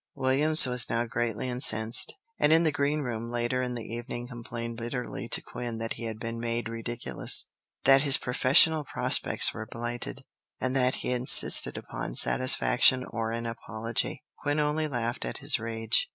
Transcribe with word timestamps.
"[316:1] 0.17 0.21
Williams 0.23 0.65
was 0.65 0.89
now 0.89 1.05
greatly 1.05 1.47
incensed, 1.47 2.15
and 2.39 2.51
in 2.51 2.63
the 2.63 2.71
Green 2.71 3.01
Room 3.01 3.29
later 3.29 3.61
in 3.61 3.75
the 3.75 3.83
evening 3.87 4.27
complained 4.27 4.75
bitterly 4.75 5.29
to 5.29 5.43
Quin 5.43 5.77
that 5.77 5.93
he 5.93 6.05
had 6.05 6.19
been 6.19 6.39
made 6.39 6.67
ridiculous, 6.67 7.49
that 7.83 8.01
his 8.01 8.17
professional 8.17 8.83
prospects 8.83 9.53
were 9.53 9.67
blighted, 9.67 10.23
and 10.59 10.75
that 10.75 10.95
he 11.05 11.11
insisted 11.11 11.77
upon 11.77 12.15
satisfaction 12.15 13.05
or 13.11 13.29
an 13.29 13.45
apology. 13.45 14.23
Quin 14.41 14.59
only 14.59 14.87
laughed 14.87 15.23
at 15.23 15.37
his 15.37 15.59
rage. 15.59 16.07